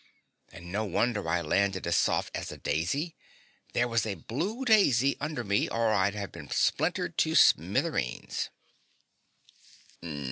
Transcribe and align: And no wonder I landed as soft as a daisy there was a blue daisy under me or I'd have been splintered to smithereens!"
And 0.51 0.71
no 0.71 0.83
wonder 0.83 1.29
I 1.29 1.41
landed 1.41 1.85
as 1.85 1.95
soft 1.95 2.35
as 2.35 2.51
a 2.51 2.57
daisy 2.57 3.15
there 3.73 3.87
was 3.87 4.03
a 4.03 4.15
blue 4.15 4.65
daisy 4.65 5.15
under 5.21 5.43
me 5.43 5.69
or 5.69 5.93
I'd 5.93 6.15
have 6.15 6.31
been 6.31 6.49
splintered 6.49 7.19
to 7.19 7.35
smithereens!" 7.35 8.49